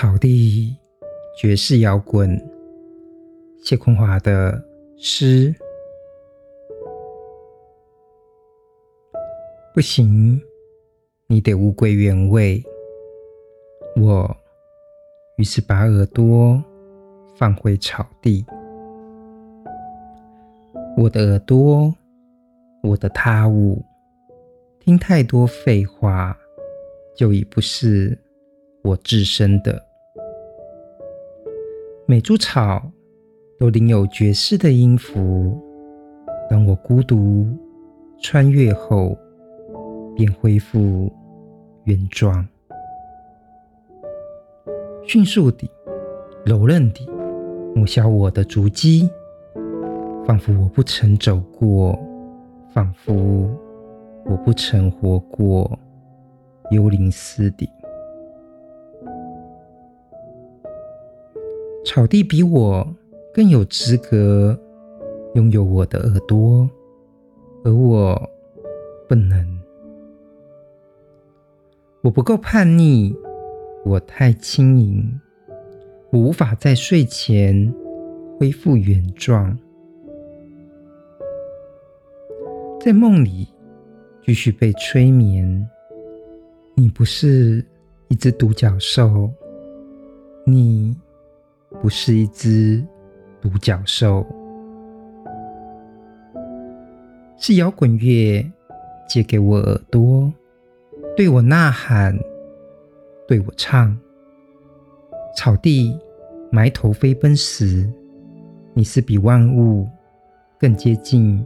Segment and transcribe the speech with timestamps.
[0.00, 0.74] 草地，
[1.36, 2.34] 爵士摇滚，
[3.62, 4.58] 谢坤华的
[4.96, 5.54] 诗。
[9.74, 10.40] 不行，
[11.26, 12.64] 你得物归原位。
[13.94, 14.34] 我
[15.36, 16.64] 于是把耳朵
[17.36, 18.42] 放回草地。
[20.96, 21.94] 我的耳朵，
[22.82, 23.84] 我的他物，
[24.78, 26.34] 听太多废话，
[27.14, 28.18] 就已不是
[28.82, 29.89] 我自身的。
[32.10, 32.82] 每株草
[33.56, 35.56] 都领有绝世的音符，
[36.50, 37.46] 当我孤独
[38.20, 39.16] 穿越后，
[40.16, 41.08] 便恢复
[41.84, 42.44] 原状，
[45.06, 45.70] 迅速地、
[46.44, 47.08] 柔韧地
[47.76, 49.08] 抹消我的足迹，
[50.26, 51.96] 仿佛我不曾走过，
[52.74, 53.48] 仿佛
[54.24, 55.78] 我不曾活过，
[56.72, 57.70] 幽灵似的。
[61.84, 62.86] 草地比我
[63.32, 64.58] 更有资格
[65.34, 66.68] 拥有我的耳朵，
[67.64, 68.30] 而我
[69.08, 69.58] 不能。
[72.02, 73.14] 我不够叛逆，
[73.84, 75.20] 我太轻盈，
[76.10, 77.74] 我无法在睡前
[78.38, 79.58] 恢复原状，
[82.80, 83.48] 在梦里
[84.24, 85.68] 继续被催眠。
[86.74, 87.64] 你不是
[88.08, 89.30] 一只独角兽，
[91.80, 92.84] 不是一只
[93.40, 94.26] 独角兽，
[97.38, 98.44] 是摇滚乐
[99.08, 100.30] 借给我耳朵。
[101.16, 102.16] 对我呐喊，
[103.26, 103.96] 对我唱。
[105.36, 105.98] 草地
[106.50, 107.90] 埋头飞奔时，
[108.74, 109.88] 你是比万物
[110.58, 111.44] 更接近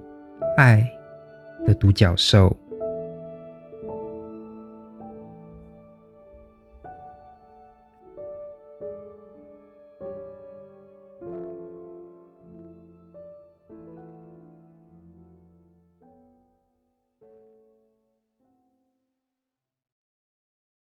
[0.56, 0.84] 爱
[1.64, 2.56] 的独角兽。